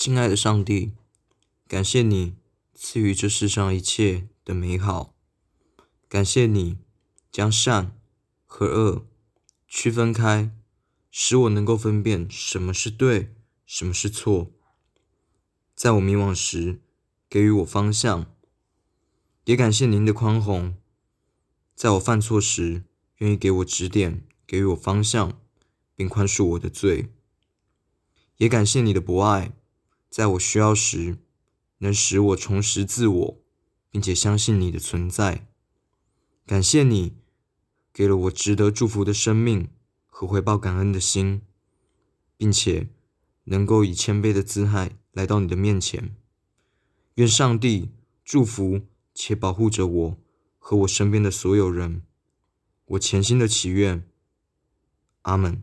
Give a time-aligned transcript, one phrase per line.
[0.00, 0.92] 亲爱的上帝，
[1.66, 2.36] 感谢你
[2.72, 5.12] 赐予这世上一切的美好，
[6.08, 6.78] 感谢你
[7.32, 7.98] 将善
[8.46, 9.04] 和恶
[9.66, 10.52] 区分开，
[11.10, 13.34] 使我能够分辨什么是对，
[13.66, 14.52] 什么是错。
[15.74, 16.80] 在我迷惘时，
[17.28, 18.26] 给予我方向；
[19.46, 20.76] 也感谢您的宽宏，
[21.74, 22.84] 在我犯错时，
[23.16, 25.40] 愿意给我指点，给予我方向，
[25.96, 27.08] 并宽恕我的罪。
[28.36, 29.50] 也感谢你的博爱。
[30.10, 31.18] 在我需要时，
[31.78, 33.40] 能使我重拾自我，
[33.90, 35.46] 并且相信你的存在。
[36.46, 37.14] 感谢你
[37.92, 39.68] 给了我值得祝福的生命
[40.06, 41.42] 和回报感恩的心，
[42.36, 42.88] 并且
[43.44, 46.16] 能够以谦卑的姿态来到你的面前。
[47.16, 47.90] 愿上帝
[48.24, 48.80] 祝福
[49.14, 50.16] 且保护着我
[50.58, 52.02] 和我身边的所有人。
[52.86, 54.08] 我潜心的祈愿，
[55.22, 55.62] 阿门。